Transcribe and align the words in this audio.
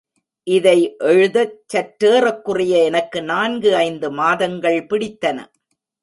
இதை 0.47 0.77
எழுதச் 0.99 1.57
சற்றேறக்குறைய 1.73 2.83
எனக்கு 2.83 3.19
நான்கு 3.23 3.75
ஐந்து 3.75 4.11
மாதங்கள் 4.11 4.79
பிடித்தன. 4.85 5.37